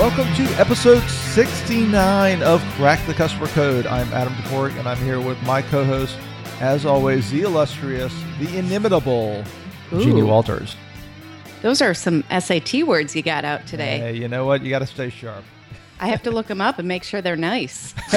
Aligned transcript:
Welcome 0.00 0.32
to 0.36 0.44
episode 0.58 1.02
69 1.10 2.42
of 2.42 2.62
Crack 2.72 3.04
the 3.06 3.12
Customer 3.12 3.48
Code. 3.48 3.84
I'm 3.86 4.10
Adam 4.14 4.32
Toporek, 4.32 4.78
and 4.78 4.88
I'm 4.88 4.96
here 4.96 5.20
with 5.20 5.40
my 5.42 5.60
co-host, 5.60 6.16
as 6.58 6.86
always, 6.86 7.30
the 7.30 7.42
illustrious, 7.42 8.10
the 8.38 8.56
inimitable 8.56 9.44
Ooh. 9.92 10.02
Jeannie 10.02 10.22
Walters. 10.22 10.74
Those 11.60 11.82
are 11.82 11.92
some 11.92 12.24
SAT 12.30 12.84
words 12.86 13.14
you 13.14 13.20
got 13.20 13.44
out 13.44 13.66
today. 13.66 13.98
Hey, 13.98 14.16
you 14.16 14.26
know 14.26 14.46
what? 14.46 14.62
You 14.62 14.70
got 14.70 14.78
to 14.78 14.86
stay 14.86 15.10
sharp. 15.10 15.44
I 16.00 16.08
have 16.08 16.22
to 16.22 16.30
look 16.30 16.46
them 16.46 16.62
up 16.62 16.78
and 16.78 16.88
make 16.88 17.04
sure 17.04 17.20
they're 17.20 17.36
nice. 17.36 17.92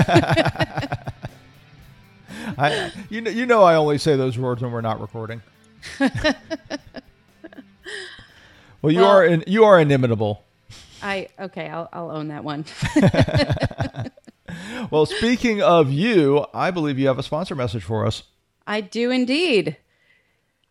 I, 2.57 2.93
you 3.09 3.19
know, 3.19 3.29
you 3.29 3.45
know, 3.45 3.61
I 3.61 3.75
only 3.75 3.97
say 3.97 4.15
those 4.15 4.37
words 4.37 4.61
when 4.61 4.71
we're 4.71 4.79
not 4.79 5.01
recording. 5.01 5.41
well, 5.99 6.13
you 8.83 9.01
Well- 9.01 9.09
are 9.09 9.25
in, 9.25 9.43
you 9.47 9.65
are 9.65 9.77
inimitable. 9.77 10.45
I 11.03 11.27
okay, 11.39 11.67
I'll, 11.67 11.89
I'll 11.93 12.11
own 12.11 12.29
that 12.29 12.43
one. 12.43 12.65
Well, 14.91 15.05
speaking 15.05 15.61
of 15.61 15.91
you, 15.91 16.45
I 16.53 16.71
believe 16.71 16.99
you 16.99 17.07
have 17.07 17.19
a 17.19 17.23
sponsor 17.23 17.55
message 17.55 17.83
for 17.83 18.05
us. 18.05 18.23
I 18.67 18.81
do 18.81 19.11
indeed. 19.11 19.77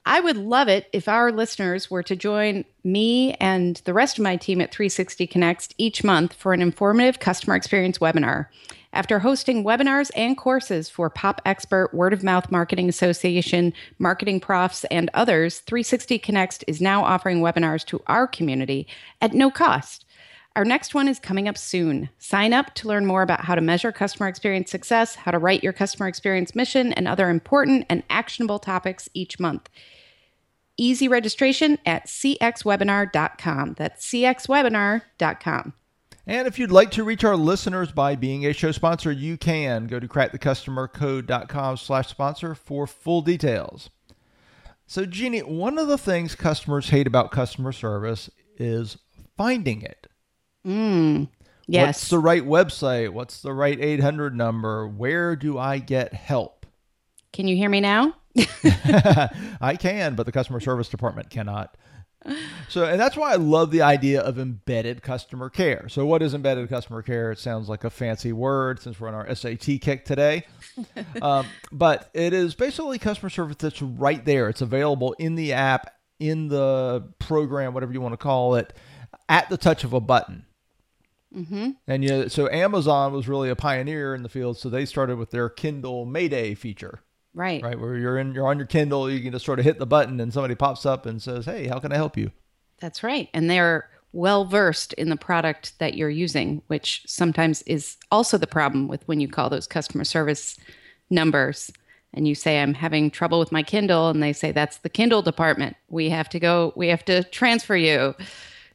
I 0.04 0.20
would 0.20 0.36
love 0.36 0.68
it 0.68 0.88
if 0.92 1.06
our 1.06 1.30
listeners 1.30 1.90
were 1.90 2.02
to 2.02 2.16
join 2.16 2.64
me 2.82 3.34
and 3.34 3.76
the 3.84 3.94
rest 3.94 4.18
of 4.18 4.24
my 4.24 4.36
team 4.36 4.60
at 4.60 4.72
360 4.72 5.26
Connects 5.28 5.68
each 5.78 6.02
month 6.02 6.32
for 6.32 6.52
an 6.52 6.62
informative 6.62 7.20
customer 7.20 7.54
experience 7.54 7.98
webinar. 7.98 8.46
After 8.92 9.20
hosting 9.20 9.64
webinars 9.64 10.10
and 10.16 10.36
courses 10.36 10.90
for 10.90 11.08
Pop 11.08 11.40
Expert, 11.46 11.94
Word 11.94 12.12
of 12.12 12.22
Mouth 12.22 12.50
Marketing 12.50 12.88
Association, 12.88 13.72
Marketing 13.98 14.38
Profs, 14.38 14.84
and 14.84 15.08
others, 15.14 15.60
360 15.60 16.18
Connects 16.18 16.62
is 16.66 16.80
now 16.80 17.04
offering 17.04 17.40
webinars 17.40 17.86
to 17.86 18.02
our 18.06 18.26
community 18.26 18.86
at 19.20 19.32
no 19.32 19.50
cost. 19.50 20.04
Our 20.54 20.66
next 20.66 20.94
one 20.94 21.08
is 21.08 21.18
coming 21.18 21.48
up 21.48 21.56
soon. 21.56 22.10
Sign 22.18 22.52
up 22.52 22.74
to 22.74 22.88
learn 22.88 23.06
more 23.06 23.22
about 23.22 23.46
how 23.46 23.54
to 23.54 23.62
measure 23.62 23.90
customer 23.90 24.28
experience 24.28 24.70
success, 24.70 25.14
how 25.14 25.30
to 25.30 25.38
write 25.38 25.62
your 25.62 25.72
customer 25.72 26.08
experience 26.08 26.54
mission, 26.54 26.92
and 26.92 27.08
other 27.08 27.30
important 27.30 27.86
and 27.88 28.02
actionable 28.10 28.58
topics 28.58 29.08
each 29.14 29.40
month. 29.40 29.70
Easy 30.76 31.08
registration 31.08 31.78
at 31.86 32.06
cxwebinar.com. 32.06 33.74
That's 33.78 34.06
cxwebinar.com. 34.06 35.72
And 36.26 36.46
if 36.46 36.58
you'd 36.58 36.70
like 36.70 36.90
to 36.92 37.04
reach 37.04 37.24
our 37.24 37.36
listeners 37.36 37.90
by 37.90 38.14
being 38.14 38.44
a 38.46 38.52
show 38.52 38.72
sponsor, 38.72 39.10
you 39.10 39.38
can 39.38 39.86
go 39.86 39.98
to 39.98 40.06
crackthecustomercode.com 40.06 41.78
slash 41.78 42.08
sponsor 42.08 42.54
for 42.54 42.86
full 42.86 43.22
details. 43.22 43.90
So, 44.86 45.06
Jeannie, 45.06 45.40
one 45.40 45.78
of 45.78 45.88
the 45.88 45.98
things 45.98 46.34
customers 46.34 46.90
hate 46.90 47.06
about 47.06 47.30
customer 47.30 47.72
service 47.72 48.28
is 48.58 48.98
finding 49.36 49.80
it. 49.82 50.06
Mm, 50.66 51.28
yes. 51.66 51.86
What's 51.86 52.10
the 52.10 52.18
right 52.18 52.42
website? 52.42 53.10
What's 53.10 53.42
the 53.42 53.52
right 53.52 53.78
800 53.80 54.36
number? 54.36 54.86
Where 54.86 55.36
do 55.36 55.58
I 55.58 55.78
get 55.78 56.14
help? 56.14 56.66
Can 57.32 57.48
you 57.48 57.56
hear 57.56 57.68
me 57.68 57.80
now? 57.80 58.14
I 59.60 59.76
can, 59.78 60.14
but 60.14 60.26
the 60.26 60.32
customer 60.32 60.60
service 60.60 60.88
department 60.88 61.30
cannot. 61.30 61.76
So, 62.68 62.84
and 62.84 63.00
that's 63.00 63.16
why 63.16 63.32
I 63.32 63.36
love 63.36 63.70
the 63.70 63.82
idea 63.82 64.20
of 64.20 64.38
embedded 64.38 65.02
customer 65.02 65.50
care. 65.50 65.88
So, 65.88 66.06
what 66.06 66.22
is 66.22 66.34
embedded 66.34 66.68
customer 66.68 67.02
care? 67.02 67.32
It 67.32 67.38
sounds 67.38 67.68
like 67.68 67.84
a 67.84 67.90
fancy 67.90 68.32
word 68.32 68.80
since 68.80 69.00
we're 69.00 69.08
on 69.08 69.14
our 69.14 69.34
SAT 69.34 69.80
kick 69.80 70.04
today. 70.04 70.44
um, 71.22 71.46
but 71.70 72.10
it 72.14 72.32
is 72.32 72.54
basically 72.54 72.98
customer 72.98 73.30
service 73.30 73.56
that's 73.58 73.82
right 73.82 74.24
there. 74.24 74.48
It's 74.48 74.62
available 74.62 75.14
in 75.18 75.34
the 75.34 75.52
app, 75.52 75.94
in 76.20 76.48
the 76.48 77.12
program, 77.18 77.74
whatever 77.74 77.92
you 77.92 78.00
want 78.00 78.12
to 78.12 78.18
call 78.18 78.54
it, 78.54 78.72
at 79.28 79.48
the 79.48 79.56
touch 79.56 79.84
of 79.84 79.92
a 79.92 80.00
button. 80.00 80.46
Mm-hmm. 81.34 81.70
And 81.86 82.04
you 82.04 82.10
know, 82.10 82.28
so 82.28 82.48
Amazon 82.50 83.12
was 83.12 83.28
really 83.28 83.48
a 83.48 83.56
pioneer 83.56 84.14
in 84.14 84.22
the 84.22 84.28
field. 84.28 84.58
So 84.58 84.68
they 84.68 84.84
started 84.84 85.16
with 85.16 85.30
their 85.30 85.48
Kindle 85.48 86.04
Mayday 86.04 86.54
feature 86.54 87.00
Right. 87.34 87.62
right? 87.62 87.78
Where 87.80 87.96
you're 87.96 88.18
in, 88.18 88.34
you're 88.34 88.46
on 88.46 88.58
your 88.58 88.66
Kindle, 88.66 89.10
you 89.10 89.20
can 89.20 89.32
just 89.32 89.46
sort 89.46 89.58
of 89.58 89.64
hit 89.64 89.78
the 89.78 89.86
button, 89.86 90.20
and 90.20 90.32
somebody 90.32 90.54
pops 90.54 90.84
up 90.84 91.06
and 91.06 91.22
says, 91.22 91.46
"Hey, 91.46 91.66
how 91.66 91.78
can 91.78 91.90
I 91.90 91.96
help 91.96 92.16
you?" 92.16 92.30
That's 92.78 93.02
right. 93.02 93.30
And 93.32 93.48
they're 93.48 93.88
well 94.12 94.44
versed 94.44 94.92
in 94.94 95.08
the 95.08 95.16
product 95.16 95.78
that 95.78 95.94
you're 95.94 96.10
using, 96.10 96.60
which 96.66 97.02
sometimes 97.06 97.62
is 97.62 97.96
also 98.10 98.36
the 98.36 98.46
problem 98.46 98.86
with 98.86 99.06
when 99.08 99.20
you 99.20 99.28
call 99.28 99.48
those 99.48 99.66
customer 99.66 100.04
service 100.04 100.58
numbers 101.08 101.72
and 102.14 102.28
you 102.28 102.34
say, 102.34 102.60
I'm 102.60 102.74
having 102.74 103.10
trouble 103.10 103.38
with 103.38 103.52
my 103.52 103.62
Kindle. 103.62 104.10
And 104.10 104.22
they 104.22 104.32
say, 104.32 104.52
That's 104.52 104.78
the 104.78 104.90
Kindle 104.90 105.22
department. 105.22 105.76
We 105.88 106.10
have 106.10 106.28
to 106.30 106.40
go, 106.40 106.72
we 106.76 106.88
have 106.88 107.04
to 107.06 107.24
transfer 107.24 107.76
you. 107.76 108.14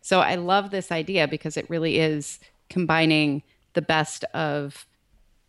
So 0.08 0.22
I 0.22 0.36
love 0.36 0.72
this 0.72 0.90
idea 0.90 1.28
because 1.28 1.58
it 1.58 1.70
really 1.70 2.00
is 2.00 2.40
combining 2.70 3.44
the 3.74 3.82
best 3.82 4.24
of 4.34 4.86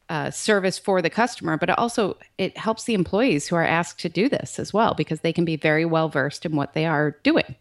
uh, 0.08 0.32
service 0.32 0.80
for 0.80 1.00
the 1.00 1.08
customer, 1.08 1.56
but 1.56 1.70
it 1.70 1.78
also 1.78 2.16
it 2.38 2.58
helps 2.58 2.82
the 2.82 2.94
employees 2.94 3.46
who 3.46 3.54
are 3.54 3.64
asked 3.64 4.00
to 4.00 4.08
do 4.08 4.28
this 4.28 4.58
as 4.58 4.72
well 4.74 4.94
because 4.94 5.20
they 5.20 5.32
can 5.32 5.44
be 5.44 5.54
very 5.54 5.84
well 5.84 6.08
versed 6.08 6.44
in 6.44 6.56
what 6.56 6.72
they 6.72 6.86
are 6.86 7.12
doing. 7.22 7.54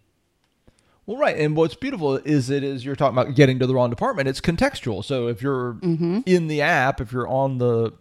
Well, 1.05 1.17
right. 1.17 1.37
And 1.37 1.55
what's 1.55 1.75
beautiful 1.75 2.15
is 2.15 2.49
it 2.49 2.63
is 2.63 2.83
you're 2.83 2.95
talking 2.95 3.15
about 3.15 3.35
getting 3.35 3.59
to 3.59 3.67
the 3.67 3.75
wrong 3.75 3.91
department. 3.91 4.27
It's 4.27 4.41
contextual. 4.41 5.05
So 5.05 5.27
if 5.27 5.39
you're 5.39 5.77
in 6.25 6.47
the 6.47 6.61
app, 6.63 6.99
if 6.99 7.11
you're 7.11 7.27
on 7.27 7.59
the 7.59 7.93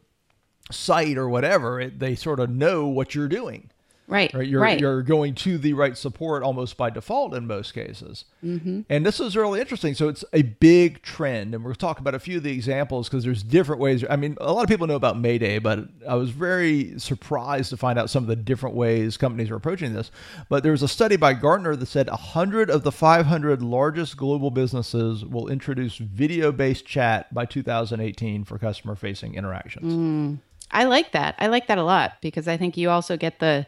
site 0.70 1.18
or 1.18 1.28
whatever, 1.28 1.82
it, 1.82 1.98
they 1.98 2.14
sort 2.14 2.40
of 2.40 2.48
know 2.48 2.86
what 2.86 3.14
you're 3.14 3.28
doing. 3.28 3.68
Right. 4.08 4.32
Right. 4.32 4.46
You're 4.46 4.60
right. 4.60 4.80
you're 4.80 5.02
going 5.02 5.34
to 5.36 5.58
the 5.58 5.72
right 5.72 5.96
support 5.96 6.44
almost 6.44 6.76
by 6.76 6.90
default 6.90 7.34
in 7.34 7.46
most 7.46 7.74
cases. 7.74 8.24
Mm-hmm. 8.44 8.82
And 8.88 9.04
this 9.04 9.18
is 9.18 9.36
really 9.36 9.60
interesting. 9.60 9.94
So 9.94 10.08
it's 10.08 10.24
a 10.32 10.42
big 10.42 11.02
trend, 11.02 11.54
and 11.54 11.64
we'll 11.64 11.74
talk 11.74 11.98
about 11.98 12.14
a 12.14 12.20
few 12.20 12.36
of 12.36 12.44
the 12.44 12.52
examples 12.52 13.08
because 13.08 13.24
there's 13.24 13.42
different 13.42 13.80
ways. 13.80 14.04
I 14.08 14.16
mean, 14.16 14.36
a 14.40 14.52
lot 14.52 14.62
of 14.62 14.68
people 14.68 14.86
know 14.86 14.94
about 14.94 15.18
Mayday, 15.18 15.58
but 15.58 15.80
I 16.08 16.14
was 16.14 16.30
very 16.30 16.98
surprised 16.98 17.70
to 17.70 17.76
find 17.76 17.98
out 17.98 18.08
some 18.08 18.22
of 18.22 18.28
the 18.28 18.36
different 18.36 18.76
ways 18.76 19.16
companies 19.16 19.50
are 19.50 19.56
approaching 19.56 19.92
this. 19.92 20.12
But 20.48 20.62
there 20.62 20.72
was 20.72 20.82
a 20.82 20.88
study 20.88 21.16
by 21.16 21.34
Gartner 21.34 21.74
that 21.74 21.86
said 21.86 22.08
100 22.08 22.70
of 22.70 22.84
the 22.84 22.92
500 22.92 23.62
largest 23.62 24.16
global 24.16 24.52
businesses 24.52 25.24
will 25.24 25.48
introduce 25.48 25.96
video-based 25.96 26.86
chat 26.86 27.34
by 27.34 27.44
2018 27.44 28.44
for 28.44 28.58
customer-facing 28.58 29.34
interactions. 29.34 30.38
I 30.70 30.84
like 30.84 31.12
that. 31.12 31.34
I 31.38 31.46
like 31.48 31.66
that 31.68 31.78
a 31.78 31.84
lot 31.84 32.14
because 32.20 32.48
I 32.48 32.56
think 32.56 32.76
you 32.76 32.90
also 32.90 33.16
get 33.16 33.38
the 33.38 33.66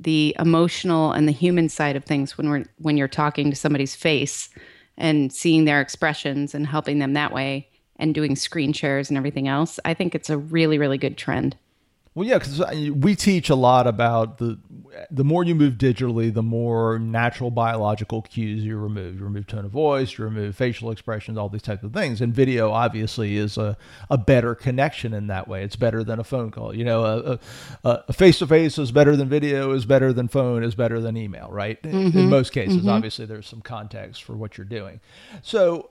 the 0.00 0.34
emotional 0.38 1.12
and 1.12 1.26
the 1.26 1.32
human 1.32 1.68
side 1.68 1.96
of 1.96 2.04
things 2.04 2.38
when 2.38 2.48
we're 2.48 2.64
when 2.78 2.96
you're 2.96 3.08
talking 3.08 3.50
to 3.50 3.56
somebody's 3.56 3.94
face 3.94 4.48
and 4.96 5.32
seeing 5.32 5.64
their 5.64 5.80
expressions 5.80 6.54
and 6.54 6.66
helping 6.66 6.98
them 6.98 7.14
that 7.14 7.32
way 7.32 7.68
and 7.96 8.14
doing 8.14 8.36
screen 8.36 8.72
shares 8.72 9.08
and 9.08 9.16
everything 9.16 9.48
else. 9.48 9.80
I 9.84 9.94
think 9.94 10.14
it's 10.14 10.30
a 10.30 10.38
really 10.38 10.78
really 10.78 10.98
good 10.98 11.16
trend. 11.16 11.56
Well, 12.18 12.26
yeah, 12.26 12.38
because 12.38 12.60
we 12.90 13.14
teach 13.14 13.48
a 13.48 13.54
lot 13.54 13.86
about 13.86 14.38
the 14.38 14.58
the 15.08 15.22
more 15.22 15.44
you 15.44 15.54
move 15.54 15.74
digitally, 15.74 16.34
the 16.34 16.42
more 16.42 16.98
natural 16.98 17.52
biological 17.52 18.22
cues 18.22 18.64
you 18.64 18.76
remove. 18.76 19.18
You 19.18 19.24
remove 19.24 19.46
tone 19.46 19.64
of 19.64 19.70
voice, 19.70 20.18
you 20.18 20.24
remove 20.24 20.56
facial 20.56 20.90
expressions, 20.90 21.38
all 21.38 21.48
these 21.48 21.62
types 21.62 21.84
of 21.84 21.92
things. 21.92 22.20
And 22.20 22.34
video 22.34 22.72
obviously 22.72 23.36
is 23.36 23.56
a, 23.56 23.76
a 24.10 24.18
better 24.18 24.56
connection 24.56 25.14
in 25.14 25.28
that 25.28 25.46
way. 25.46 25.62
It's 25.62 25.76
better 25.76 26.02
than 26.02 26.18
a 26.18 26.24
phone 26.24 26.50
call. 26.50 26.74
You 26.74 26.82
know, 26.82 27.38
a 27.84 28.12
face 28.12 28.40
to 28.40 28.48
face 28.48 28.78
is 28.78 28.90
better 28.90 29.14
than 29.14 29.28
video, 29.28 29.70
is 29.72 29.86
better 29.86 30.12
than 30.12 30.26
phone, 30.26 30.64
is 30.64 30.74
better 30.74 31.00
than 31.00 31.16
email, 31.16 31.48
right? 31.52 31.78
In 31.84 32.10
mm-hmm. 32.10 32.28
most 32.28 32.50
cases, 32.50 32.78
mm-hmm. 32.78 32.88
obviously, 32.88 33.26
there's 33.26 33.46
some 33.46 33.62
context 33.62 34.24
for 34.24 34.36
what 34.36 34.58
you're 34.58 34.64
doing. 34.64 34.98
So, 35.42 35.90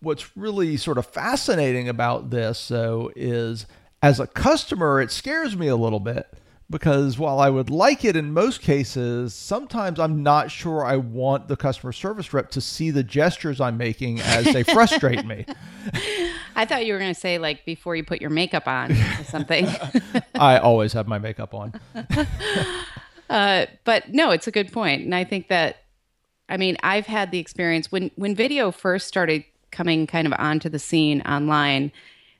what's 0.00 0.34
really 0.34 0.78
sort 0.78 0.96
of 0.96 1.04
fascinating 1.04 1.90
about 1.90 2.30
this, 2.30 2.68
though, 2.68 3.12
is 3.14 3.66
as 4.02 4.20
a 4.20 4.26
customer, 4.26 5.00
it 5.00 5.10
scares 5.10 5.56
me 5.56 5.68
a 5.68 5.76
little 5.76 6.00
bit 6.00 6.32
because 6.70 7.18
while 7.18 7.40
I 7.40 7.48
would 7.48 7.70
like 7.70 8.04
it 8.04 8.14
in 8.14 8.32
most 8.32 8.60
cases, 8.60 9.34
sometimes 9.34 9.98
I'm 9.98 10.22
not 10.22 10.50
sure 10.50 10.84
I 10.84 10.96
want 10.96 11.48
the 11.48 11.56
customer 11.56 11.92
service 11.92 12.32
rep 12.32 12.50
to 12.50 12.60
see 12.60 12.90
the 12.90 13.02
gestures 13.02 13.60
I'm 13.60 13.76
making 13.76 14.20
as 14.20 14.44
they 14.46 14.62
frustrate 14.64 15.24
me. 15.24 15.46
I 16.54 16.64
thought 16.64 16.84
you 16.86 16.92
were 16.92 16.98
going 16.98 17.14
to 17.14 17.18
say 17.18 17.38
like 17.38 17.64
before 17.64 17.96
you 17.96 18.04
put 18.04 18.20
your 18.20 18.30
makeup 18.30 18.68
on 18.68 18.92
or 18.92 19.24
something. 19.24 19.66
I 20.34 20.58
always 20.58 20.92
have 20.92 21.08
my 21.08 21.18
makeup 21.18 21.54
on. 21.54 21.74
Uh, 23.30 23.66
but 23.84 24.08
no, 24.08 24.30
it's 24.30 24.46
a 24.46 24.50
good 24.50 24.72
point, 24.72 25.02
and 25.02 25.14
I 25.14 25.22
think 25.22 25.48
that, 25.48 25.84
I 26.48 26.56
mean, 26.56 26.78
I've 26.82 27.04
had 27.04 27.30
the 27.30 27.38
experience 27.38 27.92
when 27.92 28.10
when 28.16 28.34
video 28.34 28.70
first 28.70 29.06
started 29.06 29.44
coming 29.70 30.06
kind 30.06 30.26
of 30.26 30.32
onto 30.38 30.70
the 30.70 30.78
scene 30.78 31.20
online. 31.22 31.92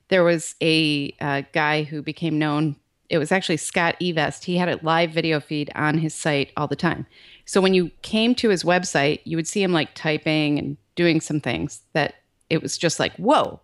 There 0.08 0.25
was 0.25 0.55
a 0.60 1.14
uh, 1.20 1.43
guy 1.52 1.82
who 1.82 2.02
became 2.02 2.38
known. 2.38 2.76
It 3.08 3.19
was 3.19 3.32
actually 3.32 3.56
SCOTTeVEST. 3.56 4.44
He 4.44 4.56
had 4.56 4.69
a 4.69 4.81
live 4.82 5.10
video 5.10 5.40
feed 5.40 5.70
on 5.75 5.99
his 5.99 6.14
site 6.14 6.52
all 6.56 6.66
the 6.66 6.76
time. 6.76 7.06
So 7.44 7.60
when 7.60 7.75
you 7.75 7.90
came 8.02 8.34
to 8.37 8.50
his 8.50 8.64
website, 8.64 9.20
you 9.25 9.37
would 9.37 9.46
see 9.46 9.62
him 9.62 9.72
like 9.72 9.94
typing 9.94 10.58
and 10.58 10.76
doing 10.94 11.20
some 11.20 11.40
things 11.40 11.82
that 11.93 12.16
it 12.50 12.62
was 12.62 12.76
just 12.76 12.99
like, 12.99 13.14
whoa, 13.16 13.60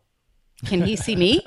can 0.66 0.82
he 0.82 0.96
see 0.96 1.16
me? 1.16 1.44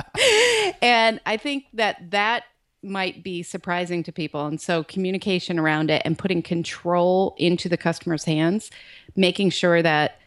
and 0.82 1.20
I 1.26 1.36
think 1.36 1.64
that 1.74 2.10
that 2.10 2.44
might 2.82 3.22
be 3.22 3.42
surprising 3.42 4.02
to 4.04 4.12
people. 4.12 4.46
And 4.46 4.60
so 4.60 4.84
communication 4.84 5.58
around 5.58 5.90
it 5.90 6.02
and 6.04 6.18
putting 6.18 6.42
control 6.42 7.34
into 7.38 7.68
the 7.68 7.76
customer's 7.76 8.24
hands, 8.24 8.70
making 9.16 9.50
sure 9.50 9.82
that 9.82 10.19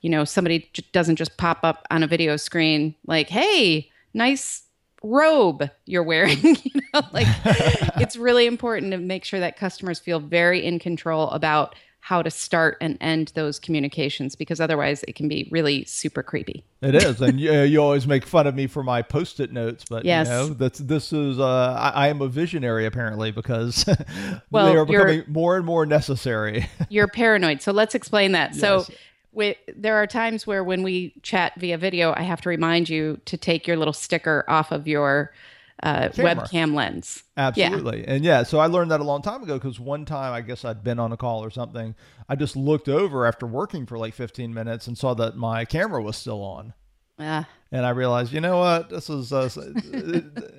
you 0.00 0.10
know, 0.10 0.24
somebody 0.24 0.68
j- 0.72 0.84
doesn't 0.92 1.16
just 1.16 1.36
pop 1.36 1.60
up 1.62 1.86
on 1.90 2.02
a 2.02 2.06
video 2.06 2.36
screen 2.36 2.94
like, 3.06 3.28
"Hey, 3.28 3.90
nice 4.14 4.62
robe 5.02 5.68
you're 5.86 6.02
wearing." 6.02 6.38
you 6.42 6.80
know, 6.94 7.02
like 7.12 7.26
it's 8.00 8.16
really 8.16 8.46
important 8.46 8.92
to 8.92 8.98
make 8.98 9.24
sure 9.24 9.40
that 9.40 9.56
customers 9.56 9.98
feel 9.98 10.20
very 10.20 10.64
in 10.64 10.78
control 10.78 11.30
about 11.30 11.74
how 12.00 12.22
to 12.22 12.30
start 12.30 12.78
and 12.80 12.96
end 13.02 13.32
those 13.34 13.58
communications 13.58 14.34
because 14.34 14.60
otherwise 14.60 15.04
it 15.06 15.14
can 15.14 15.28
be 15.28 15.46
really 15.50 15.84
super 15.84 16.22
creepy. 16.22 16.64
It 16.80 16.94
is, 16.94 17.20
and 17.20 17.38
you, 17.38 17.52
you 17.62 17.82
always 17.82 18.06
make 18.06 18.24
fun 18.24 18.46
of 18.46 18.54
me 18.54 18.66
for 18.66 18.82
my 18.82 19.02
post-it 19.02 19.52
notes, 19.52 19.84
but 19.90 20.06
Yes. 20.06 20.26
you 20.26 20.32
know 20.32 20.46
that's 20.48 20.78
this 20.78 21.12
is 21.12 21.38
uh, 21.38 21.74
I, 21.78 22.06
I 22.06 22.08
am 22.08 22.22
a 22.22 22.28
visionary 22.28 22.86
apparently 22.86 23.30
because 23.30 23.84
Well, 24.50 24.72
they 24.72 24.78
are 24.78 24.86
becoming 24.86 25.24
more 25.26 25.56
and 25.56 25.66
more 25.66 25.84
necessary. 25.84 26.66
You're 26.88 27.08
paranoid. 27.08 27.60
So 27.60 27.72
let's 27.72 27.94
explain 27.94 28.32
that. 28.32 28.54
So 28.54 28.86
Wi- 29.32 29.56
there 29.76 29.96
are 29.96 30.06
times 30.06 30.46
where 30.46 30.64
when 30.64 30.82
we 30.82 31.14
chat 31.22 31.52
via 31.58 31.78
video, 31.78 32.14
I 32.16 32.22
have 32.22 32.40
to 32.42 32.48
remind 32.48 32.88
you 32.88 33.20
to 33.26 33.36
take 33.36 33.66
your 33.66 33.76
little 33.76 33.92
sticker 33.92 34.44
off 34.48 34.72
of 34.72 34.88
your 34.88 35.32
uh, 35.82 36.08
webcam 36.10 36.74
lens. 36.74 37.22
Absolutely. 37.36 38.06
And 38.06 38.24
yeah, 38.24 38.42
so 38.42 38.58
I 38.58 38.66
learned 38.66 38.90
that 38.90 39.00
a 39.00 39.04
long 39.04 39.22
time 39.22 39.42
ago 39.42 39.54
because 39.58 39.78
one 39.78 40.04
time 40.04 40.32
I 40.32 40.40
guess 40.40 40.64
I'd 40.64 40.82
been 40.82 40.98
on 40.98 41.12
a 41.12 41.16
call 41.16 41.44
or 41.44 41.50
something. 41.50 41.94
I 42.28 42.34
just 42.34 42.56
looked 42.56 42.88
over 42.88 43.26
after 43.26 43.46
working 43.46 43.86
for 43.86 43.96
like 43.96 44.14
15 44.14 44.52
minutes 44.52 44.86
and 44.86 44.98
saw 44.98 45.14
that 45.14 45.36
my 45.36 45.64
camera 45.64 46.02
was 46.02 46.16
still 46.16 46.42
on. 46.42 46.74
Uh, 47.18 47.44
And 47.70 47.84
I 47.84 47.90
realized, 47.90 48.32
you 48.32 48.40
know 48.40 48.58
what, 48.58 48.88
this 48.88 49.10
is, 49.10 49.30
uh, 49.30 49.50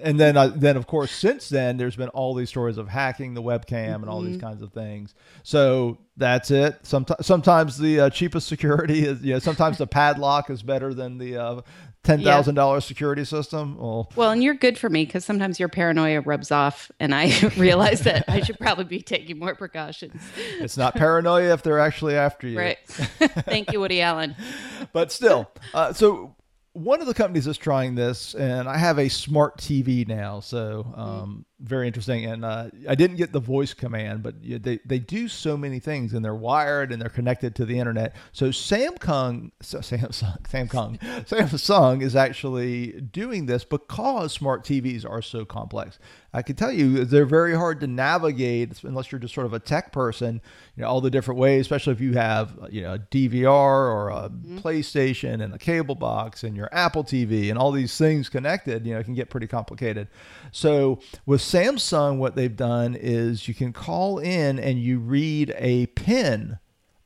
and 0.03 0.19
then, 0.19 0.37
I, 0.37 0.47
then 0.47 0.77
of 0.77 0.85
course, 0.85 1.11
since 1.11 1.49
then, 1.49 1.77
there's 1.77 1.95
been 1.95 2.09
all 2.09 2.35
these 2.35 2.49
stories 2.49 2.77
of 2.77 2.87
hacking 2.87 3.33
the 3.33 3.41
webcam 3.41 3.95
and 3.95 4.09
all 4.09 4.21
these 4.21 4.37
kinds 4.37 4.61
of 4.61 4.71
things. 4.73 5.15
So 5.41 5.97
that's 6.17 6.51
it. 6.51 6.77
Sometimes, 6.83 7.25
sometimes 7.25 7.77
the 7.79 7.99
uh, 8.01 8.09
cheapest 8.11 8.47
security 8.47 9.05
is, 9.07 9.23
you 9.23 9.33
know, 9.33 9.39
sometimes 9.39 9.79
the 9.79 9.87
padlock 9.87 10.51
is 10.51 10.61
better 10.61 10.93
than 10.93 11.17
the 11.17 11.37
uh, 11.37 11.61
ten 12.03 12.21
thousand 12.21 12.53
dollars 12.55 12.85
security 12.85 13.25
system. 13.25 13.77
Well, 13.77 14.11
well, 14.15 14.29
and 14.31 14.43
you're 14.43 14.53
good 14.53 14.77
for 14.77 14.89
me 14.89 15.05
because 15.05 15.25
sometimes 15.25 15.59
your 15.59 15.69
paranoia 15.69 16.21
rubs 16.21 16.51
off, 16.51 16.91
and 16.99 17.15
I 17.15 17.31
realize 17.57 18.01
that 18.01 18.25
I 18.27 18.41
should 18.41 18.59
probably 18.59 18.85
be 18.85 19.01
taking 19.01 19.39
more 19.39 19.55
precautions. 19.55 20.21
it's 20.59 20.77
not 20.77 20.93
paranoia 20.93 21.53
if 21.53 21.63
they're 21.63 21.79
actually 21.79 22.15
after 22.15 22.47
you. 22.47 22.59
Right. 22.59 22.77
Thank 22.87 23.71
you, 23.73 23.79
Woody 23.79 24.01
Allen. 24.01 24.35
but 24.93 25.11
still, 25.11 25.49
uh, 25.73 25.91
so 25.93 26.35
one 26.73 27.01
of 27.01 27.07
the 27.07 27.13
companies 27.13 27.47
is 27.47 27.57
trying 27.57 27.95
this, 27.95 28.35
and 28.35 28.67
I 28.67 28.77
have 28.77 28.99
a 28.99 29.09
smart 29.09 29.57
TV 29.57 30.07
now, 30.07 30.39
so 30.39 30.91
um, 30.95 31.45
very 31.59 31.87
interesting. 31.87 32.25
And 32.25 32.45
uh, 32.45 32.69
I 32.87 32.95
didn't 32.95 33.17
get 33.17 33.31
the 33.31 33.39
voice 33.39 33.73
command, 33.73 34.23
but 34.23 34.35
they 34.41 34.79
they 34.85 34.99
do 34.99 35.27
so 35.27 35.57
many 35.57 35.79
things, 35.79 36.13
and 36.13 36.23
they're 36.23 36.35
wired 36.35 36.91
and 36.91 37.01
they're 37.01 37.09
connected 37.09 37.55
to 37.55 37.65
the 37.65 37.77
internet. 37.77 38.15
So 38.31 38.49
Samsung, 38.49 39.51
so 39.61 39.79
Samsung, 39.79 40.41
Samsung, 40.43 40.99
Samsung 40.99 42.01
is 42.01 42.15
actually 42.15 43.01
doing 43.01 43.45
this 43.45 43.63
because 43.63 44.33
smart 44.33 44.63
TVs 44.63 45.09
are 45.09 45.21
so 45.21 45.45
complex. 45.45 45.99
I 46.33 46.43
can 46.43 46.55
tell 46.55 46.71
you 46.71 47.05
they're 47.05 47.25
very 47.25 47.55
hard 47.55 47.79
to 47.79 47.87
navigate 47.87 48.83
unless 48.83 49.11
you're 49.11 49.19
just 49.19 49.33
sort 49.33 49.47
of 49.47 49.53
a 49.53 49.59
tech 49.59 49.91
person. 49.91 50.41
You 50.75 50.83
know 50.83 50.89
all 50.89 51.01
the 51.01 51.09
different 51.09 51.39
ways, 51.39 51.61
especially 51.61 51.93
if 51.93 52.01
you 52.01 52.13
have 52.13 52.57
you 52.71 52.81
know 52.81 52.93
a 52.93 52.99
DVR 52.99 53.49
or 53.49 54.09
a 54.09 54.29
PlayStation 54.29 55.43
and 55.43 55.53
a 55.53 55.57
cable 55.57 55.95
box 55.95 56.43
and 56.43 56.55
your 56.55 56.69
Apple 56.71 57.03
TV 57.03 57.49
and 57.49 57.57
all 57.57 57.71
these 57.71 57.97
things 57.97 58.29
connected. 58.29 58.85
You 58.85 58.93
know 58.93 58.99
it 58.99 59.03
can 59.03 59.15
get 59.15 59.29
pretty 59.29 59.47
complicated. 59.47 60.07
So 60.51 60.99
with 61.25 61.41
Samsung, 61.49 62.17
what 62.17 62.35
they've 62.35 62.55
done 62.55 62.93
is 62.93 63.47
you 63.47 63.55
can 63.55 63.73
call 63.73 64.19
in 64.19 64.59
and 64.59 64.79
you 64.79 64.99
read 64.99 65.51
a 65.57 65.87
pin 65.87 66.59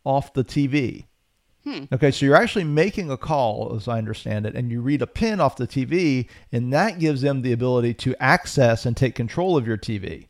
off 0.03 0.33
the 0.33 0.43
TV. 0.43 1.05
Hmm. 1.63 1.85
Okay, 1.93 2.11
so 2.11 2.25
you're 2.25 2.35
actually 2.35 2.65
making 2.65 3.09
a 3.09 3.15
call, 3.15 3.73
as 3.73 3.87
I 3.87 3.97
understand 3.97 4.45
it, 4.45 4.53
and 4.53 4.69
you 4.69 4.81
read 4.81 5.01
a 5.01 5.07
pin 5.07 5.39
off 5.39 5.55
the 5.55 5.65
TV, 5.65 6.27
and 6.51 6.73
that 6.73 6.99
gives 6.99 7.21
them 7.21 7.41
the 7.41 7.53
ability 7.53 7.93
to 7.93 8.21
access 8.21 8.85
and 8.85 8.97
take 8.97 9.15
control 9.15 9.55
of 9.55 9.65
your 9.65 9.77
TV. 9.77 10.27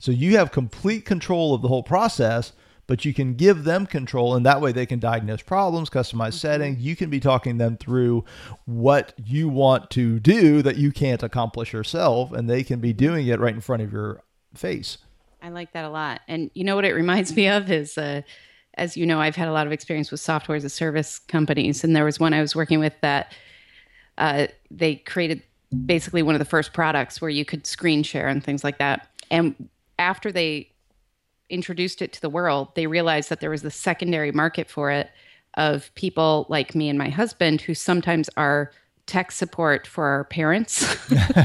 So 0.00 0.10
you 0.10 0.36
have 0.36 0.50
complete 0.50 1.04
control 1.04 1.54
of 1.54 1.62
the 1.62 1.68
whole 1.68 1.84
process, 1.84 2.52
but 2.86 3.04
you 3.04 3.14
can 3.14 3.34
give 3.34 3.64
them 3.64 3.86
control, 3.86 4.34
and 4.34 4.44
that 4.44 4.60
way 4.60 4.72
they 4.72 4.86
can 4.86 4.98
diagnose 4.98 5.42
problems, 5.42 5.90
customize 5.90 6.34
settings. 6.34 6.80
You 6.80 6.96
can 6.96 7.10
be 7.10 7.20
talking 7.20 7.58
them 7.58 7.76
through 7.76 8.24
what 8.66 9.12
you 9.24 9.48
want 9.48 9.90
to 9.90 10.20
do 10.20 10.62
that 10.62 10.76
you 10.76 10.92
can't 10.92 11.22
accomplish 11.22 11.72
yourself, 11.72 12.32
and 12.32 12.48
they 12.48 12.62
can 12.62 12.80
be 12.80 12.92
doing 12.92 13.26
it 13.26 13.40
right 13.40 13.54
in 13.54 13.60
front 13.60 13.82
of 13.82 13.92
your 13.92 14.22
face. 14.54 14.98
I 15.42 15.50
like 15.50 15.72
that 15.72 15.84
a 15.84 15.90
lot. 15.90 16.22
And 16.26 16.50
you 16.54 16.64
know 16.64 16.74
what 16.74 16.84
it 16.84 16.94
reminds 16.94 17.34
me 17.34 17.48
of 17.48 17.70
is, 17.70 17.98
uh, 17.98 18.22
as 18.74 18.96
you 18.96 19.06
know, 19.06 19.20
I've 19.20 19.36
had 19.36 19.48
a 19.48 19.52
lot 19.52 19.66
of 19.66 19.72
experience 19.72 20.10
with 20.10 20.20
software 20.20 20.56
as 20.56 20.64
a 20.64 20.70
service 20.70 21.18
companies, 21.18 21.84
and 21.84 21.94
there 21.94 22.04
was 22.04 22.18
one 22.18 22.34
I 22.34 22.40
was 22.40 22.56
working 22.56 22.80
with 22.80 22.94
that 23.02 23.32
uh, 24.18 24.46
they 24.70 24.96
created 24.96 25.42
basically 25.86 26.22
one 26.22 26.34
of 26.34 26.38
the 26.38 26.44
first 26.44 26.72
products 26.72 27.20
where 27.20 27.30
you 27.30 27.44
could 27.44 27.66
screen 27.66 28.02
share 28.02 28.28
and 28.28 28.44
things 28.44 28.62
like 28.62 28.78
that. 28.78 29.08
And 29.30 29.68
after 29.98 30.30
they 30.30 30.70
introduced 31.50 32.02
it 32.02 32.12
to 32.14 32.20
the 32.20 32.28
world, 32.28 32.74
they 32.74 32.86
realized 32.86 33.28
that 33.30 33.40
there 33.40 33.50
was 33.50 33.62
the 33.62 33.70
secondary 33.70 34.32
market 34.32 34.68
for 34.68 34.90
it 34.90 35.10
of 35.54 35.94
people 35.94 36.46
like 36.48 36.74
me 36.74 36.88
and 36.88 36.98
my 36.98 37.08
husband 37.08 37.60
who 37.60 37.74
sometimes 37.74 38.28
are 38.36 38.72
tech 39.06 39.30
support 39.30 39.86
for 39.86 40.04
our 40.06 40.24
parents. 40.24 40.96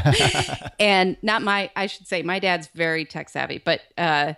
and 0.79 1.17
not 1.21 1.41
my, 1.41 1.69
I 1.75 1.87
should 1.87 2.07
say, 2.07 2.21
my 2.21 2.39
dad's 2.39 2.67
very 2.67 3.05
tech 3.05 3.29
savvy, 3.29 3.61
but 3.63 3.81
uh, 3.97 4.33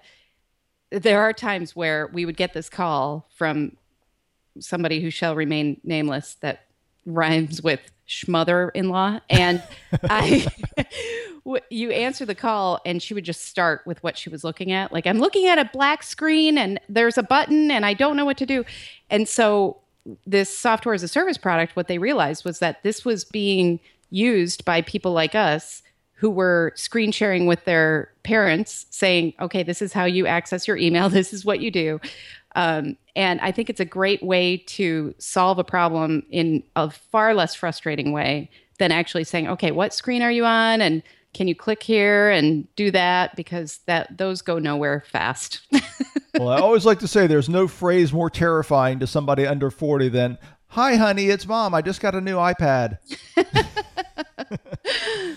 there 0.90 1.22
are 1.22 1.34
times 1.34 1.76
where 1.76 2.08
we 2.08 2.26
would 2.26 2.38
get 2.38 2.54
this 2.54 2.70
call 2.70 3.28
from 3.36 3.78
somebody 4.60 5.02
who 5.02 5.10
shall 5.10 5.36
remain 5.36 5.80
nameless 5.84 6.36
that 6.42 6.66
rhymes 7.06 7.62
with 7.62 7.80
schmother-in-law 8.08 9.20
and 9.30 9.64
i 10.04 10.46
you 11.70 11.92
answer 11.92 12.26
the 12.26 12.36
call 12.36 12.80
and 12.86 13.02
she 13.02 13.14
would 13.14 13.24
just 13.24 13.46
start 13.46 13.82
with 13.86 14.02
what 14.04 14.18
she 14.18 14.30
was 14.30 14.44
looking 14.44 14.72
at. 14.72 14.92
Like 14.92 15.08
i'm 15.08 15.20
looking 15.20 15.48
at 15.48 15.60
a 15.60 15.66
black 15.66 16.04
screen 16.04 16.58
and 16.58 16.80
there's 16.90 17.18
a 17.18 17.24
button 17.24 17.72
and 17.72 17.86
i 17.86 17.94
don't 17.94 18.18
know 18.18 18.26
what 18.26 18.38
to 18.38 18.46
do. 18.46 18.64
And 19.10 19.28
so 19.28 19.78
this 20.26 20.56
software 20.56 20.96
as 20.96 21.04
a 21.04 21.08
service 21.08 21.38
product 21.38 21.76
what 21.76 21.88
they 21.88 21.98
realized 21.98 22.44
was 22.44 22.60
that 22.60 22.82
this 22.84 23.06
was 23.06 23.24
being 23.24 23.80
used 24.10 24.66
by 24.66 24.82
people 24.82 25.14
like 25.14 25.36
us 25.36 25.84
who 26.14 26.30
were 26.30 26.72
screen 26.76 27.12
sharing 27.12 27.48
with 27.48 27.66
their 27.66 28.12
parents 28.24 28.86
saying 28.90 29.34
okay 29.40 29.64
this 29.64 29.82
is 29.82 29.94
how 29.94 30.06
you 30.06 30.28
access 30.28 30.68
your 30.68 30.78
email. 30.78 31.10
This 31.22 31.34
is 31.34 31.46
what 31.46 31.60
you 31.60 31.72
do. 31.72 32.00
Um, 32.56 32.98
and 33.16 33.40
I 33.42 33.52
think 33.52 33.70
it's 33.70 33.80
a 33.80 33.86
great 33.86 34.22
way 34.24 34.58
to 34.58 35.16
solve 35.18 35.60
a 35.60 35.64
problem 35.64 36.24
in 36.30 36.64
a 36.76 36.90
far 36.90 37.34
less 37.34 37.56
frustrating 37.56 38.12
way 38.12 38.50
than 38.80 38.92
actually 38.92 39.24
saying, 39.24 39.48
okay, 39.48 39.72
what 39.72 39.94
screen 39.94 40.22
are 40.22 40.32
you 40.32 40.46
on? 40.46 40.82
And 40.82 41.04
can 41.34 41.48
you 41.48 41.56
click 41.56 41.84
here 41.84 42.30
and 42.30 42.68
do 42.76 42.92
that? 42.92 43.36
Because 43.36 43.80
that 43.86 44.18
those 44.18 44.42
go 44.42 44.60
nowhere 44.60 45.04
fast. 45.08 45.62
well, 46.38 46.50
I 46.50 46.60
always 46.60 46.86
like 46.86 47.00
to 47.00 47.08
say 47.08 47.28
there's 47.28 47.50
no 47.50 47.68
phrase 47.68 48.12
more 48.12 48.30
terrifying 48.30 49.00
to 49.00 49.08
somebody 49.08 49.48
under 49.48 49.72
40 49.72 50.10
than, 50.10 50.38
Hi, 50.70 50.96
honey, 50.96 51.28
it's 51.28 51.48
mom. 51.48 51.74
I 51.74 51.82
just 51.82 52.00
got 52.00 52.16
a 52.16 52.22
new 52.22 52.38
iPad. 52.38 52.98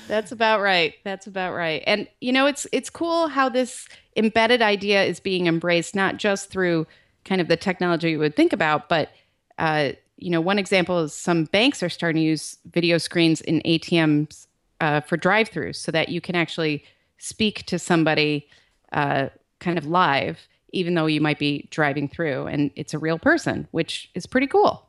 That's 0.08 0.32
about 0.32 0.60
right. 0.60 0.94
That's 1.02 1.26
about 1.26 1.54
right. 1.54 1.82
And 1.86 2.08
you 2.20 2.32
know, 2.32 2.46
it's 2.46 2.66
it's 2.72 2.90
cool 2.90 3.28
how 3.28 3.48
this 3.48 3.88
embedded 4.16 4.62
idea 4.62 5.02
is 5.02 5.18
being 5.18 5.46
embraced 5.46 5.94
not 5.94 6.18
just 6.18 6.50
through 6.50 6.86
kind 7.24 7.40
of 7.40 7.48
the 7.48 7.56
technology 7.56 8.10
you 8.10 8.18
would 8.18 8.36
think 8.36 8.52
about, 8.52 8.88
but 8.88 9.10
uh, 9.58 9.92
you 10.16 10.30
know, 10.30 10.40
one 10.40 10.58
example 10.58 11.00
is 11.00 11.12
some 11.12 11.44
banks 11.44 11.82
are 11.82 11.88
starting 11.88 12.20
to 12.20 12.26
use 12.26 12.58
video 12.70 12.98
screens 12.98 13.40
in 13.40 13.60
ATMs 13.62 14.46
uh, 14.80 15.00
for 15.00 15.16
drive-throughs, 15.16 15.76
so 15.76 15.92
that 15.92 16.08
you 16.08 16.20
can 16.20 16.34
actually 16.34 16.84
speak 17.18 17.64
to 17.66 17.78
somebody 17.78 18.48
uh, 18.92 19.28
kind 19.60 19.78
of 19.78 19.86
live, 19.86 20.48
even 20.72 20.94
though 20.94 21.06
you 21.06 21.20
might 21.20 21.38
be 21.38 21.68
driving 21.70 22.08
through, 22.08 22.46
and 22.46 22.70
it's 22.76 22.94
a 22.94 22.98
real 22.98 23.18
person, 23.18 23.68
which 23.70 24.10
is 24.14 24.26
pretty 24.26 24.46
cool. 24.46 24.88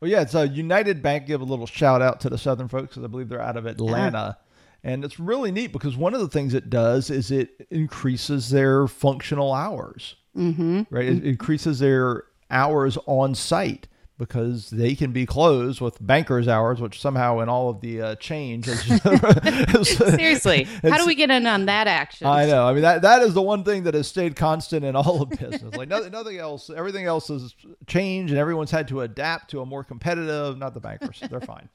Well, 0.00 0.10
yeah, 0.10 0.22
it's 0.22 0.34
a 0.34 0.48
United 0.48 1.00
Bank. 1.00 1.26
Give 1.26 1.40
a 1.40 1.44
little 1.44 1.66
shout 1.66 2.02
out 2.02 2.20
to 2.22 2.28
the 2.28 2.38
Southern 2.38 2.66
folks 2.66 2.88
because 2.88 3.04
I 3.04 3.06
believe 3.06 3.28
they're 3.28 3.40
out 3.40 3.56
of 3.56 3.66
Atlanta. 3.66 4.36
And 4.82 5.04
it's 5.04 5.20
really 5.20 5.52
neat 5.52 5.72
because 5.72 5.96
one 5.96 6.12
of 6.12 6.18
the 6.18 6.28
things 6.28 6.54
it 6.54 6.68
does 6.68 7.08
is 7.08 7.30
it 7.30 7.68
increases 7.70 8.50
their 8.50 8.88
functional 8.88 9.52
hours, 9.52 10.16
mm-hmm. 10.36 10.82
right? 10.90 11.04
It 11.04 11.24
increases 11.24 11.78
their 11.78 12.24
hours 12.50 12.98
on 13.06 13.36
site 13.36 13.86
because 14.22 14.70
they 14.70 14.94
can 14.94 15.10
be 15.10 15.26
closed 15.26 15.80
with 15.80 15.98
bankers' 16.00 16.46
hours, 16.46 16.80
which 16.80 17.00
somehow 17.00 17.40
in 17.40 17.48
all 17.48 17.68
of 17.68 17.80
the 17.80 18.00
uh, 18.00 18.14
change. 18.16 18.68
Is, 18.68 18.80
Seriously, 19.98 20.62
how 20.84 20.96
do 20.96 21.06
we 21.06 21.16
get 21.16 21.32
in 21.32 21.44
on 21.44 21.66
that 21.66 21.88
action? 21.88 22.28
I 22.28 22.46
know. 22.46 22.64
I 22.64 22.72
mean 22.72 22.82
that 22.82 23.02
that 23.02 23.22
is 23.22 23.34
the 23.34 23.42
one 23.42 23.64
thing 23.64 23.82
that 23.82 23.94
has 23.94 24.06
stayed 24.06 24.36
constant 24.36 24.84
in 24.84 24.94
all 24.94 25.22
of 25.22 25.30
business. 25.30 25.74
Like 25.74 25.88
nothing, 25.88 26.12
nothing 26.12 26.38
else. 26.38 26.70
Everything 26.70 27.04
else 27.04 27.26
has 27.28 27.52
changed, 27.88 28.30
and 28.30 28.38
everyone's 28.38 28.70
had 28.70 28.86
to 28.88 29.00
adapt 29.00 29.50
to 29.50 29.60
a 29.60 29.66
more 29.66 29.82
competitive. 29.82 30.56
Not 30.56 30.74
the 30.74 30.80
bankers; 30.80 31.20
they're 31.28 31.40
fine. 31.40 31.68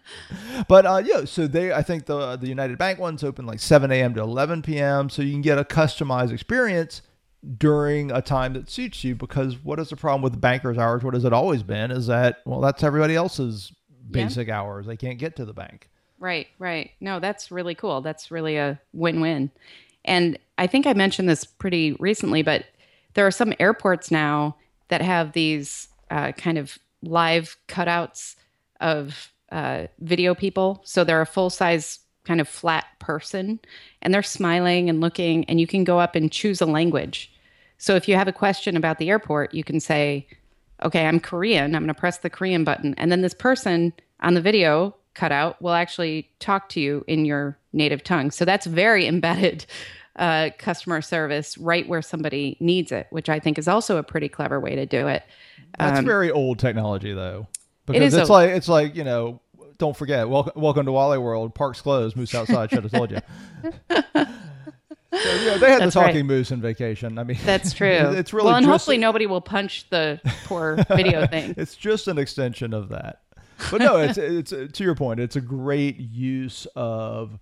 but 0.68 0.84
uh, 0.84 1.00
yeah, 1.04 1.26
so 1.26 1.46
they. 1.46 1.72
I 1.72 1.82
think 1.82 2.06
the 2.06 2.34
the 2.34 2.48
United 2.48 2.76
Bank 2.76 2.98
one's 2.98 3.22
open 3.22 3.46
like 3.46 3.60
7 3.60 3.92
a.m. 3.92 4.14
to 4.14 4.20
11 4.20 4.62
p.m. 4.62 5.08
So 5.10 5.22
you 5.22 5.30
can 5.30 5.42
get 5.42 5.58
a 5.58 5.64
customized 5.64 6.32
experience 6.32 7.02
during 7.56 8.10
a 8.10 8.20
time 8.20 8.52
that 8.54 8.68
suits 8.68 9.04
you 9.04 9.14
because 9.14 9.62
what 9.62 9.78
is 9.78 9.90
the 9.90 9.96
problem 9.96 10.22
with 10.22 10.40
banker's 10.40 10.78
hours? 10.78 11.02
What 11.02 11.14
has 11.14 11.24
it 11.24 11.32
always 11.32 11.62
been 11.62 11.90
is 11.90 12.06
that 12.08 12.38
well 12.44 12.60
that's 12.60 12.82
everybody 12.82 13.14
else's 13.14 13.72
basic 14.10 14.48
yeah. 14.48 14.60
hours. 14.60 14.86
They 14.86 14.96
can't 14.96 15.18
get 15.18 15.36
to 15.36 15.44
the 15.44 15.52
bank. 15.52 15.88
Right 16.18 16.48
right. 16.58 16.90
No 17.00 17.20
that's 17.20 17.50
really 17.50 17.74
cool. 17.74 18.00
That's 18.00 18.30
really 18.30 18.56
a 18.56 18.80
win-win. 18.92 19.50
And 20.04 20.38
i 20.56 20.66
think 20.66 20.86
i 20.86 20.92
mentioned 20.92 21.28
this 21.28 21.44
pretty 21.44 21.92
recently 22.00 22.42
but 22.42 22.64
there 23.14 23.26
are 23.26 23.32
some 23.32 23.52
airports 23.58 24.10
now 24.10 24.56
that 24.88 25.02
have 25.02 25.32
these 25.32 25.88
uh, 26.10 26.32
kind 26.32 26.58
of 26.58 26.78
live 27.02 27.56
cutouts 27.68 28.36
of 28.80 29.32
uh, 29.50 29.86
video 30.00 30.34
people. 30.34 30.80
So 30.84 31.04
they're 31.04 31.20
a 31.20 31.26
full-size 31.26 32.00
kind 32.28 32.42
of 32.42 32.48
flat 32.48 32.84
person 32.98 33.58
and 34.02 34.12
they're 34.12 34.22
smiling 34.22 34.90
and 34.90 35.00
looking 35.00 35.46
and 35.46 35.58
you 35.58 35.66
can 35.66 35.82
go 35.82 35.98
up 35.98 36.14
and 36.14 36.30
choose 36.30 36.60
a 36.60 36.66
language. 36.66 37.32
So 37.78 37.96
if 37.96 38.06
you 38.06 38.16
have 38.16 38.28
a 38.28 38.32
question 38.32 38.76
about 38.76 38.98
the 38.98 39.08
airport, 39.08 39.54
you 39.54 39.64
can 39.64 39.80
say, 39.80 40.26
"Okay, 40.84 41.06
I'm 41.06 41.20
Korean. 41.20 41.74
I'm 41.74 41.82
going 41.82 41.94
to 41.94 41.94
press 41.94 42.18
the 42.18 42.28
Korean 42.28 42.64
button." 42.64 42.94
And 42.98 43.10
then 43.10 43.22
this 43.22 43.34
person 43.34 43.94
on 44.20 44.34
the 44.34 44.42
video 44.42 44.94
cutout 45.14 45.60
will 45.62 45.72
actually 45.72 46.28
talk 46.38 46.68
to 46.70 46.80
you 46.80 47.02
in 47.06 47.24
your 47.24 47.56
native 47.72 48.04
tongue. 48.04 48.30
So 48.30 48.44
that's 48.44 48.66
very 48.66 49.06
embedded 49.14 49.64
uh, 50.16 50.50
customer 50.58 51.00
service 51.00 51.56
right 51.56 51.88
where 51.88 52.02
somebody 52.02 52.58
needs 52.60 52.92
it, 52.92 53.06
which 53.10 53.28
I 53.30 53.38
think 53.38 53.58
is 53.58 53.68
also 53.68 53.96
a 53.96 54.02
pretty 54.02 54.28
clever 54.28 54.60
way 54.60 54.74
to 54.74 54.84
do 54.84 55.08
it. 55.08 55.22
That's 55.78 56.00
um, 56.00 56.04
very 56.04 56.30
old 56.30 56.58
technology, 56.58 57.14
though, 57.14 57.46
because 57.86 58.14
it 58.14 58.20
it's 58.20 58.30
old. 58.30 58.40
like 58.40 58.50
it's 58.50 58.68
like 58.68 58.96
you 58.96 59.04
know 59.04 59.40
don't 59.78 59.96
forget, 59.96 60.28
welcome, 60.28 60.60
welcome 60.60 60.86
to 60.86 60.92
Wally 60.92 61.18
World. 61.18 61.54
Parks 61.54 61.80
closed. 61.80 62.16
Moose 62.16 62.34
outside. 62.34 62.70
Should 62.70 62.82
have 62.82 62.92
told 62.92 63.10
you. 63.12 63.18
so, 63.90 64.02
yeah, 65.12 65.56
they 65.56 65.70
had 65.70 65.80
That's 65.80 65.94
the 65.94 66.00
talking 66.00 66.16
right. 66.16 66.24
moose 66.26 66.50
in 66.50 66.60
vacation. 66.60 67.18
I 67.18 67.24
mean, 67.24 67.38
that's 67.44 67.72
true. 67.74 67.86
It's 67.86 68.32
really 68.32 68.46
well, 68.46 68.56
and 68.56 68.66
hopefully 68.66 68.98
nobody 68.98 69.26
will 69.26 69.40
punch 69.40 69.88
the 69.90 70.20
poor 70.44 70.84
video 70.88 71.26
thing. 71.28 71.54
it's 71.56 71.76
just 71.76 72.08
an 72.08 72.18
extension 72.18 72.74
of 72.74 72.88
that. 72.88 73.20
But 73.70 73.80
no, 73.80 73.98
it's 73.98 74.18
it's 74.18 74.50
to 74.50 74.84
your 74.84 74.94
point. 74.94 75.20
It's 75.20 75.36
a 75.36 75.40
great 75.40 75.98
use 75.98 76.66
of 76.76 77.38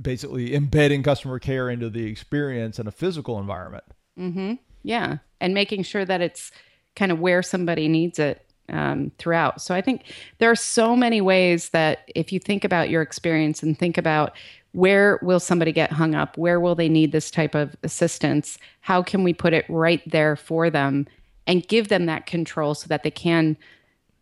basically 0.00 0.54
embedding 0.54 1.02
customer 1.02 1.38
care 1.38 1.68
into 1.68 1.90
the 1.90 2.06
experience 2.06 2.78
in 2.78 2.86
a 2.86 2.90
physical 2.90 3.38
environment. 3.38 3.84
Mm-hmm. 4.18 4.54
Yeah, 4.82 5.18
and 5.40 5.52
making 5.52 5.82
sure 5.82 6.04
that 6.06 6.20
it's 6.22 6.52
kind 6.96 7.12
of 7.12 7.20
where 7.20 7.42
somebody 7.42 7.86
needs 7.86 8.18
it 8.18 8.49
um, 8.70 9.10
throughout. 9.18 9.60
So 9.60 9.74
I 9.74 9.80
think 9.80 10.04
there 10.38 10.50
are 10.50 10.56
so 10.56 10.96
many 10.96 11.20
ways 11.20 11.70
that 11.70 12.10
if 12.14 12.32
you 12.32 12.38
think 12.38 12.64
about 12.64 12.90
your 12.90 13.02
experience 13.02 13.62
and 13.62 13.78
think 13.78 13.98
about 13.98 14.36
where 14.72 15.18
will 15.22 15.40
somebody 15.40 15.72
get 15.72 15.90
hung 15.92 16.14
up, 16.14 16.38
where 16.38 16.60
will 16.60 16.74
they 16.74 16.88
need 16.88 17.12
this 17.12 17.30
type 17.30 17.54
of 17.54 17.74
assistance, 17.82 18.58
how 18.80 19.02
can 19.02 19.24
we 19.24 19.32
put 19.32 19.52
it 19.52 19.64
right 19.68 20.02
there 20.08 20.36
for 20.36 20.70
them 20.70 21.06
and 21.46 21.66
give 21.66 21.88
them 21.88 22.06
that 22.06 22.26
control 22.26 22.74
so 22.74 22.86
that 22.86 23.02
they 23.02 23.10
can 23.10 23.56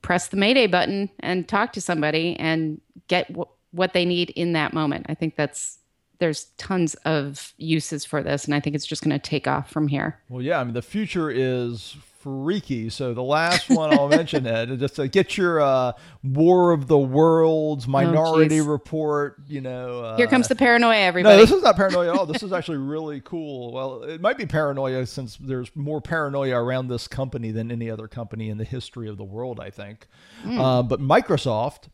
press 0.00 0.28
the 0.28 0.36
Mayday 0.36 0.66
button 0.66 1.10
and 1.20 1.46
talk 1.46 1.72
to 1.74 1.80
somebody 1.80 2.36
and 2.36 2.80
get 3.08 3.28
w- 3.28 3.48
what 3.72 3.92
they 3.92 4.04
need 4.04 4.30
in 4.30 4.54
that 4.54 4.72
moment. 4.72 5.06
I 5.08 5.14
think 5.14 5.36
that's 5.36 5.78
there's 6.18 6.46
tons 6.56 6.94
of 7.04 7.52
uses 7.56 8.04
for 8.04 8.22
this 8.22 8.44
and 8.44 8.54
i 8.54 8.60
think 8.60 8.74
it's 8.76 8.86
just 8.86 9.02
going 9.02 9.10
to 9.10 9.18
take 9.18 9.46
off 9.46 9.70
from 9.70 9.88
here 9.88 10.18
well 10.28 10.42
yeah 10.42 10.60
i 10.60 10.64
mean 10.64 10.74
the 10.74 10.82
future 10.82 11.30
is 11.30 11.96
freaky. 12.18 12.90
So 12.90 13.14
the 13.14 13.22
last 13.22 13.70
one 13.70 13.92
I'll 13.92 14.08
mention, 14.08 14.46
Ed, 14.46 14.78
just 14.78 14.96
to 14.96 15.08
get 15.08 15.36
your 15.36 15.60
uh, 15.60 15.92
War 16.22 16.72
of 16.72 16.86
the 16.86 16.98
Worlds 16.98 17.86
oh, 17.86 17.90
Minority 17.90 18.60
oh, 18.60 18.64
Report. 18.64 19.36
You 19.46 19.60
know, 19.60 20.00
uh, 20.00 20.16
here 20.16 20.26
comes 20.26 20.48
the 20.48 20.54
paranoia. 20.54 20.98
Everybody. 20.98 21.36
No, 21.36 21.40
this 21.40 21.50
is 21.50 21.62
not 21.62 21.76
paranoia 21.76 22.12
at 22.12 22.18
all. 22.18 22.26
This 22.26 22.42
is 22.42 22.52
actually 22.58 22.78
really 22.78 23.20
cool. 23.20 23.72
Well, 23.72 24.02
it 24.02 24.20
might 24.20 24.36
be 24.36 24.46
paranoia 24.46 25.06
since 25.06 25.36
there's 25.36 25.74
more 25.74 26.00
paranoia 26.00 26.56
around 26.56 26.88
this 26.88 27.08
company 27.08 27.50
than 27.50 27.70
any 27.70 27.90
other 27.90 28.08
company 28.08 28.50
in 28.50 28.58
the 28.58 28.64
history 28.64 29.08
of 29.08 29.16
the 29.16 29.24
world. 29.24 29.60
I 29.60 29.70
think, 29.70 30.06
mm. 30.44 30.58
uh, 30.58 30.82
but 30.82 31.00
Microsoft 31.00 31.88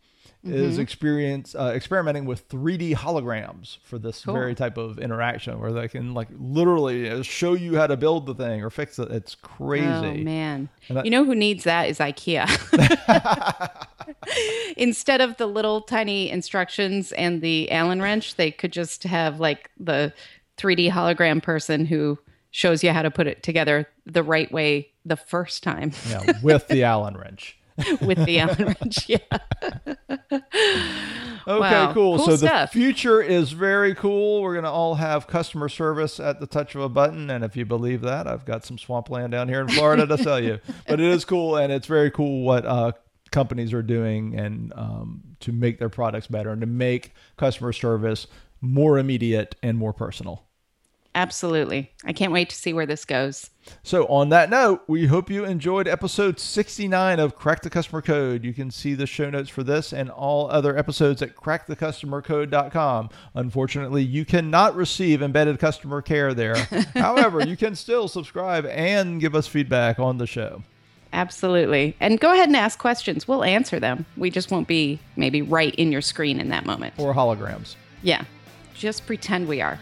mm-hmm. 0.45 0.55
is 0.55 0.79
experience 0.79 1.55
uh, 1.55 1.73
experimenting 1.75 2.25
with 2.25 2.49
3D 2.49 2.95
holograms 2.95 3.79
for 3.85 3.99
this 3.99 4.25
cool. 4.25 4.35
very 4.35 4.55
type 4.55 4.77
of 4.77 4.99
interaction, 4.99 5.61
where 5.61 5.73
they 5.73 5.89
can 5.89 6.15
like 6.15 6.29
literally 6.39 7.11
uh, 7.11 7.23
show 7.23 7.55
you 7.55 7.77
how 7.77 7.87
to 7.87 7.97
build 7.97 8.27
the 8.27 8.35
thing 8.35 8.63
or 8.63 8.71
fix 8.71 8.99
it. 8.99 9.11
It's 9.11 9.35
crazy. 9.35 9.87
Oh 9.87 10.15
man, 10.15 10.69
you 10.89 11.11
know 11.11 11.25
who 11.25 11.35
needs 11.35 11.65
that 11.65 11.89
is 11.89 11.99
IKEA. 11.99 12.49
Instead 14.77 15.21
of 15.21 15.37
the 15.37 15.47
little 15.47 15.81
tiny 15.81 16.31
instructions 16.31 17.13
and 17.13 17.41
the 17.41 17.71
Allen 17.71 18.01
wrench, 18.03 18.37
they 18.37 18.51
could 18.51 18.73
just 18.73 19.05
have 19.05 19.41
like 19.41 19.71
the 19.79 20.13
3D 20.59 20.91
hologram 20.91 21.43
person 21.43 21.87
who 21.87 22.19
shows 22.51 22.85
you 22.85 22.93
how 22.93 23.03
to 23.03 23.11
put 23.11 23.27
it 23.27 23.43
together 23.43 23.89
the 24.07 24.23
right 24.23 24.51
way 24.53 24.89
the 25.05 25.17
first 25.17 25.63
time. 25.63 25.93
yeah, 26.09 26.33
with 26.43 26.69
the 26.69 26.83
Allen 26.85 27.17
wrench. 27.17 27.59
with 28.01 28.25
the 28.25 28.39
Allen 28.39 28.77
wrench. 28.81 29.09
Yeah. 29.09 29.19
okay, 30.31 30.41
wow. 31.47 31.93
cool. 31.93 32.17
cool. 32.17 32.27
So 32.27 32.37
stuff. 32.37 32.73
the 32.73 32.79
future 32.79 33.21
is 33.21 33.53
very 33.53 33.95
cool. 33.95 34.43
We're 34.43 34.55
going 34.55 34.65
to 34.65 34.71
all 34.71 34.95
have 34.95 35.27
customer 35.27 35.69
service 35.69 36.21
at 36.21 36.41
the 36.41 36.47
touch 36.47 36.75
of 36.75 36.83
a 36.83 36.89
button. 36.89 37.31
And 37.31 37.45
if 37.45 37.57
you 37.57 37.65
believe 37.65 38.03
that, 38.03 38.27
I've 38.27 38.45
got 38.45 38.65
some 38.65 38.79
swampland 38.79 39.33
down 39.33 39.49
here 39.49 39.61
in 39.61 39.69
Florida 39.69 40.07
to 40.07 40.19
sell 40.19 40.41
you. 40.41 40.61
But 40.87 41.01
it 41.01 41.07
is 41.07 41.25
cool. 41.25 41.57
And 41.57 41.73
it's 41.73 41.87
very 41.87 42.11
cool 42.11 42.43
what 42.43 42.65
uh, 42.67 42.93
companies 43.31 43.73
are 43.73 43.83
doing 43.83 44.39
and 44.39 44.73
um, 44.77 45.23
to 45.41 45.53
make 45.53 45.79
their 45.79 45.89
products 45.89 46.27
better 46.27 46.51
and 46.51 46.61
to 46.61 46.67
make 46.67 47.13
customer 47.37 47.73
service 47.73 48.27
more 48.61 48.99
immediate 48.99 49.57
and 49.63 49.77
more 49.79 49.93
personal. 49.93 50.45
Absolutely. 51.15 51.93
I 52.05 52.13
can't 52.13 52.33
wait 52.33 52.51
to 52.51 52.57
see 52.57 52.73
where 52.73 52.87
this 52.87 53.05
goes. 53.05 53.51
So, 53.83 54.05
on 54.07 54.31
that 54.31 54.51
note, 54.51 54.83
we 54.89 55.07
hope 55.07 55.31
you 55.31 55.45
enjoyed 55.45 55.87
episode 55.87 56.41
69 56.41 57.21
of 57.21 57.37
Crack 57.37 57.63
the 57.63 57.71
Customer 57.71 58.03
Code. 58.03 58.45
You 58.45 58.53
can 58.53 58.71
see 58.71 58.95
the 58.95 59.07
show 59.07 59.31
notes 59.31 59.49
for 59.49 59.63
this 59.63 59.93
and 59.93 60.11
all 60.11 60.51
other 60.51 60.77
episodes 60.77 61.23
at 61.23 61.37
crackthecustomercode.com. 61.37 63.11
Unfortunately, 63.35 64.03
you 64.03 64.25
cannot 64.25 64.75
receive 64.75 65.23
embedded 65.23 65.61
customer 65.61 66.03
care 66.03 66.35
there. 66.35 66.57
However, 66.95 67.47
you 67.47 67.57
can 67.57 67.77
still 67.77 68.09
subscribe 68.09 68.67
and 68.67 69.21
give 69.21 69.37
us 69.37 69.47
feedback 69.47 69.99
on 69.99 70.19
the 70.19 70.27
show. 70.27 70.63
Absolutely. 71.13 71.97
And 72.01 72.19
go 72.19 72.33
ahead 72.33 72.49
and 72.49 72.57
ask 72.57 72.79
questions. 72.79 73.29
We'll 73.29 73.45
answer 73.45 73.79
them. 73.79 74.05
We 74.17 74.31
just 74.31 74.51
won't 74.51 74.67
be 74.67 74.99
maybe 75.15 75.43
right 75.43 75.75
in 75.77 75.93
your 75.93 76.03
screen 76.03 76.41
in 76.41 76.49
that 76.49 76.67
moment. 76.67 76.95
Or 76.99 77.15
holograms. 77.15 77.77
Yeah. 78.03 78.25
Just 78.75 79.07
pretend 79.07 79.47
we 79.47 79.61
are. 79.61 79.79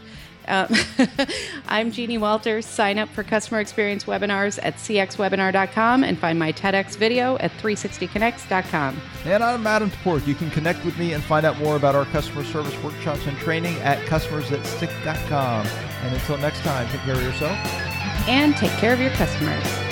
Um, 0.49 0.75
I'm 1.69 1.91
Jeannie 1.91 2.19
Walters. 2.19 2.67
Sign 2.67 2.99
up 2.99 3.09
for 3.09 3.23
customer 3.23 3.61
experience 3.61 4.05
webinars 4.05 4.59
at 4.63 4.77
cxwebinar.com 4.77 6.05
and 6.05 6.19
find 6.19 6.39
my 6.39 6.53
TEDx 6.53 6.97
video 6.97 7.39
at 7.39 7.51
360connects.com. 7.53 9.01
And 9.25 9.43
I'm 9.43 9.67
Adam 9.67 9.91
Toporek. 9.91 10.27
You 10.27 10.35
can 10.35 10.51
connect 10.51 10.85
with 10.85 10.99
me 10.99 11.13
and 11.13 11.23
find 11.23 11.47
out 11.47 11.59
more 11.59 11.77
about 11.77 11.95
our 11.95 12.05
customer 12.07 12.45
service 12.45 12.81
workshops 12.83 13.27
and 13.27 13.37
training 13.39 13.77
at 13.77 13.99
customersthatstick.com. 14.07 15.67
And 15.67 16.15
until 16.15 16.39
next 16.39 16.61
time, 16.61 16.89
take 16.89 17.01
care 17.03 17.15
of 17.15 17.23
yourself 17.23 17.57
and 18.29 18.57
take 18.57 18.73
care 18.73 18.93
of 18.93 19.01
your 19.01 19.11
customers. 19.11 19.92